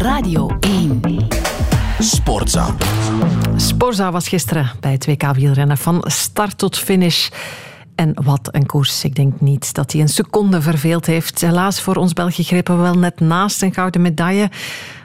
[0.00, 1.00] Radio 1.
[1.98, 2.74] Sportza.
[3.56, 7.28] Sporza was gisteren bij het WK wielrennen van start tot finish.
[7.94, 9.04] En wat een koers.
[9.04, 11.40] Ik denk niet dat hij een seconde verveeld heeft.
[11.40, 14.50] Helaas voor ons België grepen we wel net naast een gouden medaille.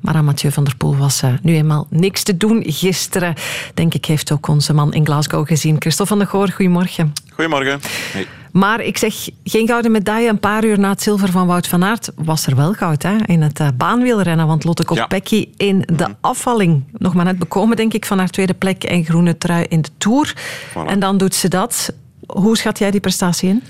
[0.00, 3.34] Maar aan Mathieu van der Poel was uh, nu eenmaal niks te doen gisteren.
[3.74, 5.76] Denk ik heeft ook onze man in Glasgow gezien.
[5.78, 7.12] Christophe van der Goor, goedemorgen.
[7.34, 7.80] Goedemorgen.
[8.12, 8.26] Hey.
[8.52, 10.28] Maar ik zeg, geen gouden medaille.
[10.28, 13.16] Een paar uur na het zilver van Wout van Aert was er wel goud hè?
[13.26, 14.46] in het uh, baanwielrennen.
[14.46, 15.66] Want Lotte Kopecky ja.
[15.66, 16.16] in de mm.
[16.20, 16.84] afvalling.
[16.92, 19.90] Nog maar net bekomen, denk ik, van haar tweede plek en groene trui in de
[19.98, 20.34] Tour.
[20.70, 20.86] Voilà.
[20.86, 21.92] En dan doet ze dat.
[22.26, 23.62] Hoe schat jij die prestatie in?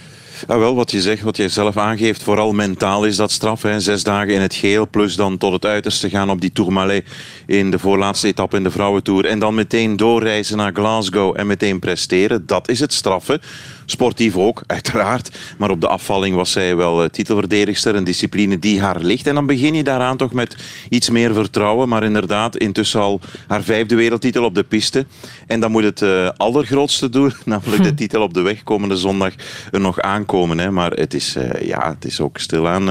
[0.47, 3.63] Ja, wel, wat je zegt, wat je zelf aangeeft, vooral mentaal is dat straf.
[3.63, 3.81] Hè.
[3.81, 7.05] Zes dagen in het geel, plus dan tot het uiterste gaan op die Tourmalet
[7.47, 9.25] in de voorlaatste etappe in de vrouwentour.
[9.25, 12.47] En dan meteen doorreizen naar Glasgow en meteen presteren.
[12.47, 13.41] Dat is het straffen.
[13.85, 15.39] Sportief ook, uiteraard.
[15.59, 17.95] Maar op de afvalling was zij wel uh, titelverdedigster.
[17.95, 19.27] Een discipline die haar ligt.
[19.27, 20.57] En dan begin je daaraan toch met
[20.89, 21.89] iets meer vertrouwen.
[21.89, 25.07] Maar inderdaad, intussen al haar vijfde wereldtitel op de piste.
[25.47, 29.33] En dan moet het uh, allergrootste doel, namelijk de titel op de weg komende zondag,
[29.71, 30.28] er nog aankomen.
[30.59, 30.71] Hè.
[30.71, 32.87] Maar het is, uh, ja, het is ook stilaan,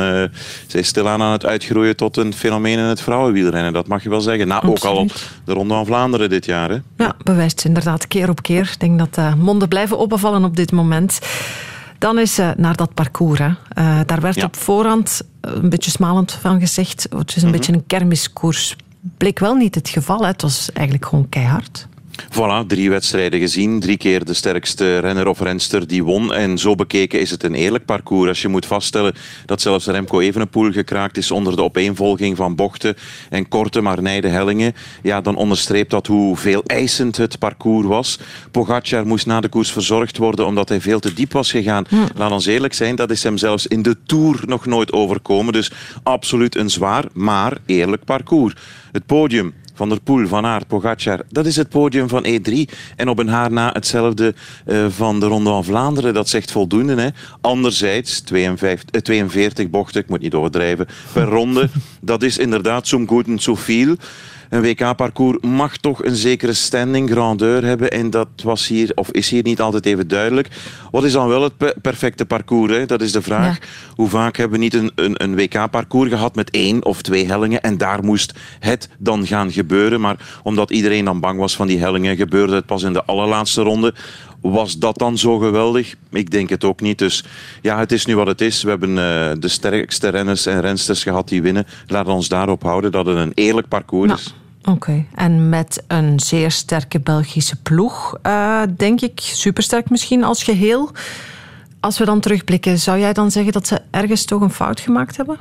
[0.68, 3.74] zij is stilaan aan het uitgroeien tot een fenomeen in het vrouwenwielrennen.
[3.74, 4.48] Dat mag je wel zeggen.
[4.48, 5.12] Nou, ook al op
[5.46, 6.70] de Ronde van Vlaanderen dit jaar.
[6.70, 6.78] Hè.
[6.98, 8.70] Ja, bewijst inderdaad keer op keer.
[8.74, 11.20] Ik denk dat monden blijven opvallen op dit moment.
[11.98, 13.40] Dan is naar dat parcours.
[13.40, 13.50] Hè.
[14.06, 14.46] Daar werd ja.
[14.46, 17.08] op voorhand een beetje smalend van gezegd.
[17.10, 17.52] Het is een mm -hmm.
[17.52, 18.76] beetje een kermiskoers.
[19.18, 20.20] Bleek wel niet het geval.
[20.20, 20.28] Hè.
[20.28, 21.88] Het was eigenlijk gewoon keihard.
[22.30, 23.80] Voilà, drie wedstrijden gezien.
[23.80, 26.34] Drie keer de sterkste renner of renster die won.
[26.34, 28.30] En zo bekeken is het een eerlijk parcours.
[28.30, 29.14] Als je moet vaststellen
[29.46, 32.96] dat zelfs Remco Evenepoel gekraakt is onder de opeenvolging van bochten
[33.30, 38.20] en korte maar nijde hellingen, ja, dan onderstreept dat hoe veel eisend het parcours was.
[38.52, 41.86] Pogacar moest na de koers verzorgd worden omdat hij veel te diep was gegaan.
[41.90, 41.96] Hm.
[42.16, 45.54] Laat ons eerlijk zijn, dat is hem zelfs in de Tour nog nooit overkomen.
[45.54, 45.72] Dus
[46.04, 48.54] absoluut een zwaar, maar eerlijk parcours.
[48.92, 51.22] Het podium van der Poel, Van Aert, Pogacar.
[51.30, 52.53] Dat is het podium van E3.
[52.95, 54.34] En op een haar na hetzelfde
[54.66, 56.13] uh, van de Ronde van Vlaanderen.
[56.13, 56.96] Dat zegt voldoende.
[57.02, 57.09] Hè.
[57.41, 61.69] Anderzijds, 52, uh, 42 bochten, ik moet niet overdrijven, per ronde.
[62.02, 63.96] Dat is inderdaad zo'n goed en zoveel
[64.50, 67.91] een WK-parcours mag toch een zekere standing, grandeur hebben.
[67.91, 70.47] En dat was hier, of is hier niet altijd even duidelijk.
[70.91, 72.72] Wat is dan wel het perfecte parcours?
[72.72, 72.85] Hè?
[72.85, 73.59] Dat is de vraag.
[73.59, 73.68] Ja.
[73.96, 77.62] Hoe vaak hebben we niet een, een, een WK-parcours gehad met één of twee hellingen
[77.62, 80.02] en daar moest het dan gaan gebeuren.
[80.02, 83.62] Maar omdat iedereen dan bang was van die hellingen, gebeurde het pas in de allerlaatste
[83.62, 83.94] ronde.
[84.42, 85.96] Was dat dan zo geweldig?
[86.09, 86.98] Ik denk het ook niet.
[86.98, 87.24] Dus
[87.62, 88.64] ja, het is nu wat het is.
[88.64, 88.96] We hebben uh,
[89.40, 91.66] de sterkste renners en rensters gehad die winnen.
[91.88, 94.20] Laten we ons daarop houden dat het een eerlijk parcours nou.
[94.20, 94.34] is.
[94.62, 95.08] Oké, okay.
[95.16, 100.92] en met een zeer sterke Belgische ploeg, uh, denk ik, supersterk misschien als geheel.
[101.80, 105.18] Als we dan terugblikken, zou jij dan zeggen dat ze ergens toch een fout gemaakt
[105.18, 105.38] hebben?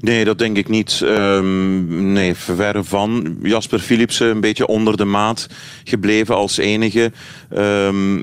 [0.00, 1.00] Nee, dat denk ik niet.
[1.04, 3.36] Um, nee, verre van.
[3.42, 5.46] Jasper Philipsen een beetje onder de maat
[5.84, 7.12] gebleven als enige.
[7.56, 8.22] Um,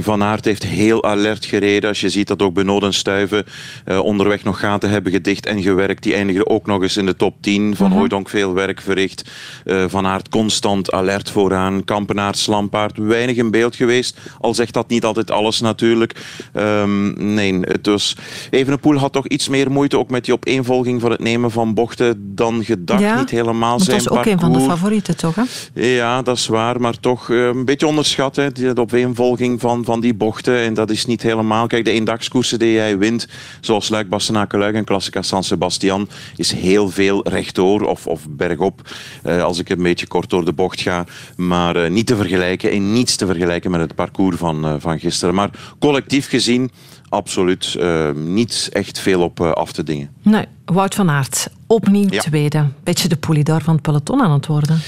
[0.00, 1.88] van Aert heeft heel alert gereden.
[1.88, 3.44] Als je ziet dat ook Benoot en Stuiven
[3.86, 6.02] uh, onderweg nog gaten hebben gedicht en gewerkt.
[6.02, 7.76] Die eindigen ook nog eens in de top 10.
[7.76, 8.00] Van mm -hmm.
[8.00, 9.30] Hooydonk veel werk verricht.
[9.64, 11.84] Uh, van Aert constant alert vooraan.
[11.84, 14.18] Kampenaard, Slampaard, weinig in beeld geweest.
[14.40, 16.14] Al zegt dat niet altijd alles natuurlijk.
[16.54, 18.16] Um, nee, het was...
[18.50, 22.34] Evenepoel had toch iets meer moeite ook met die opeenvolging voor het nemen van bochten
[22.34, 23.00] dan gedacht.
[23.00, 24.42] Ja, niet helemaal dat zijn was ook parcours.
[24.42, 25.34] een van de favorieten, toch?
[25.34, 25.42] Hè?
[25.74, 26.80] Ja, dat is waar.
[26.80, 30.58] Maar toch uh, een beetje onderschat, hè, de opeenvolging van, van die bochten.
[30.58, 31.66] En dat is niet helemaal...
[31.66, 33.28] Kijk, de eendagskoersen die jij wint,
[33.60, 38.80] zoals Luik, Bastenaken-Luik en Classica San Sebastian, is heel veel rechtdoor of, of bergop,
[39.26, 41.04] uh, als ik een beetje kort door de bocht ga.
[41.36, 45.34] Maar uh, niet te vergelijken en niets te vergelijken met het parcours van, van gisteren.
[45.34, 46.70] Maar collectief gezien
[47.10, 50.10] absoluut uh, niet echt veel op uh, af te dingen.
[50.22, 52.20] Nee, Wout van Aert, opnieuw ja.
[52.20, 52.66] tweede.
[52.82, 54.80] Beetje de polydor van het peloton aan het worden.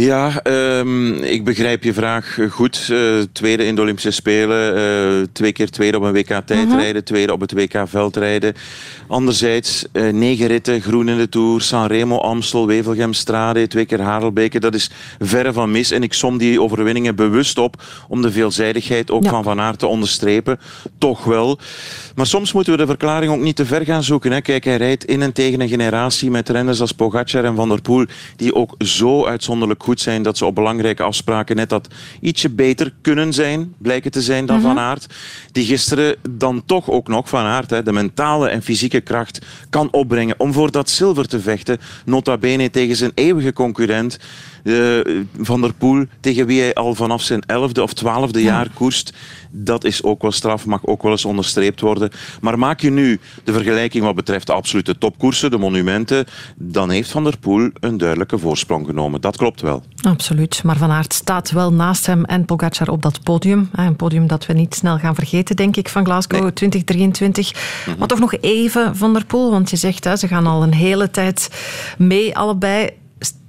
[0.00, 0.40] Ja,
[0.78, 2.88] um, ik begrijp je vraag goed.
[2.90, 7.02] Uh, tweede in de Olympische Spelen, uh, twee keer tweede op een WK tijdrijden, -huh.
[7.02, 8.54] tweede op het WK veldrijden.
[9.08, 14.60] Anderzijds negen ritten, groen in de Tour, Sanremo, Amstel, Wevelgem, Strade, twee keer Harelbeke.
[14.60, 19.10] Dat is verre van mis en ik som die overwinningen bewust op om de veelzijdigheid
[19.10, 19.30] ook ja.
[19.30, 20.58] van Van Aert te onderstrepen.
[20.98, 21.58] Toch wel.
[22.14, 24.32] Maar soms moeten we de verklaring ook niet te ver gaan zoeken.
[24.32, 24.40] Hè.
[24.40, 27.80] Kijk, hij rijdt in en tegen een generatie met renners als Pogacar en Van der
[27.80, 28.06] Poel
[28.36, 31.88] die ook zo uitzonderlijk goed zijn dat ze op belangrijke afspraken net dat
[32.20, 34.74] ietsje beter kunnen zijn, blijken te zijn dan mm -hmm.
[34.74, 35.06] Van Aert.
[35.52, 39.38] Die gisteren dan toch ook nog Van Aert, hè, de mentale en fysieke kracht
[39.70, 41.78] kan opbrengen om voor dat zilver te vechten.
[42.04, 44.18] Nota bene tegen zijn eeuwige concurrent.
[45.40, 49.12] Van der Poel, tegen wie hij al vanaf zijn elfde of twaalfde jaar koerst,
[49.50, 52.10] dat is ook wel straf, mag ook wel eens onderstreept worden.
[52.40, 56.26] Maar maak je nu de vergelijking wat betreft de absolute topkoersen, de monumenten,
[56.56, 59.20] dan heeft Van der Poel een duidelijke voorsprong genomen.
[59.20, 59.82] Dat klopt wel.
[60.02, 63.68] Absoluut, maar Van Aert staat wel naast hem en Pogacar op dat podium.
[63.72, 67.52] Een podium dat we niet snel gaan vergeten, denk ik, van Glasgow 2023.
[67.86, 67.98] Mhm.
[67.98, 71.10] Maar toch nog even Van der Poel, want je zegt ze gaan al een hele
[71.10, 71.50] tijd
[71.98, 72.90] mee allebei.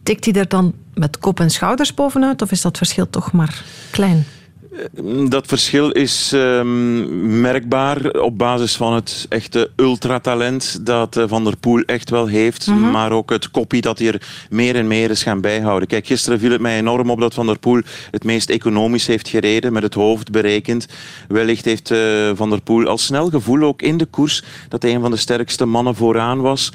[0.03, 3.63] Stikt hij er dan met kop en schouders bovenuit of is dat verschil toch maar
[3.92, 4.25] klein?
[4.71, 11.44] Eh, dat verschil is ehm, merkbaar op basis van het echte ultratalent dat uh, Van
[11.44, 12.68] der Poel echt wel heeft.
[12.68, 12.91] Mhm.
[12.91, 15.88] Maar ook het kopie dat hij er meer en meer is gaan bijhouden.
[15.88, 17.81] Kijk, gisteren viel het mij enorm op dat Van der Poel
[18.12, 20.85] het meest economisch heeft gereden, met het hoofd berekend.
[21.27, 22.00] Wellicht heeft uh,
[22.33, 25.18] Van der Poel al snel gevoel ook in de koers dat hij een van de
[25.18, 26.73] sterkste mannen vooraan was.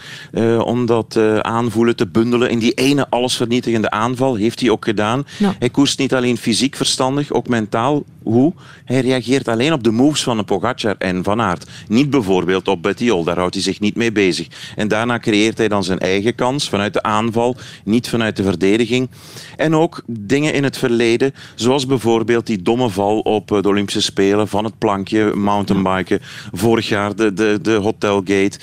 [0.64, 4.34] om dat aanvoelen te bundelen in die ene allesvernietigende aanval.
[4.34, 5.26] Heeft hij ook gedaan.
[5.58, 8.52] Hij koerst niet alleen fysiek verstandig, ook mentaal final hoe?
[8.84, 11.70] Hij reageert alleen op de moves van een Pogacar en Van Aert.
[11.88, 14.46] Niet bijvoorbeeld op Bettiol, daar houdt hij zich niet mee bezig.
[14.76, 19.08] En daarna creëert hij dan zijn eigen kans vanuit de aanval, niet vanuit de verdediging.
[19.56, 24.48] En ook dingen in het verleden, zoals bijvoorbeeld die domme val op de Olympische Spelen
[24.48, 26.20] van het plankje, mountainbiken,
[26.52, 28.58] vorig jaar de, de, de Hotelgate.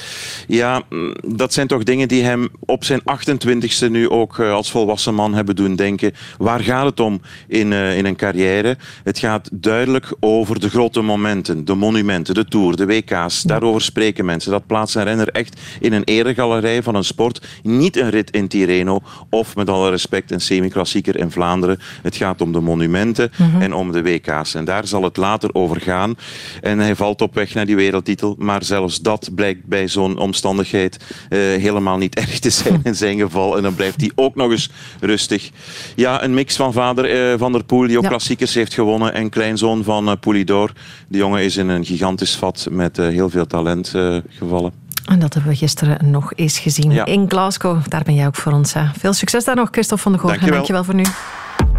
[0.47, 4.71] Ja, mm, dat zijn toch dingen die hem op zijn 28ste nu ook eh, als
[4.71, 6.13] volwassen man hebben doen denken.
[6.37, 8.77] Waar gaat het om in, uh, in een carrière?
[9.03, 13.41] Het gaat duidelijk over de grote momenten, de monumenten, de Tour, de WK's.
[13.41, 14.51] Daarover spreken mensen.
[14.51, 17.47] Dat plaatst een renner echt in een eregalerij van een sport.
[17.63, 21.79] Niet een rit in Tirreno of met alle respect een semi-klassieker in Vlaanderen.
[22.01, 23.61] Het gaat om de monumenten mhm.
[23.61, 24.55] en om de WK's.
[24.55, 26.15] En daar zal het later over gaan.
[26.61, 28.35] En hij valt op weg naar die wereldtitel.
[28.37, 33.19] Maar zelfs dat blijkt bij zo'n omstandigheid uh, helemaal niet erg te zijn in zijn
[33.19, 33.57] geval.
[33.57, 34.69] En dan blijft hij ook nog eens
[34.99, 35.49] rustig.
[35.95, 39.29] Ja, een mix van vader uh, Van der Poel, die ook klassiekers heeft gewonnen en
[39.43, 40.71] kleinzoon van uh, Poulidor.
[41.07, 44.71] De jongen is in een gigantisch vat met uh, heel veel talent uh, gevallen.
[45.05, 47.05] En dat hebben we gisteren nog eens gezien ja.
[47.05, 47.77] in Glasgow.
[47.87, 48.73] Daar ben jij ook voor ons.
[48.73, 48.85] Hè.
[48.97, 50.29] Veel succes daar nog, Christophe van de Goor.
[50.29, 50.55] Dankjewel.
[50.55, 51.03] Dankjewel voor nu.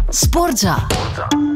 [0.09, 0.85] Sportza.
[0.87, 1.54] Sportza.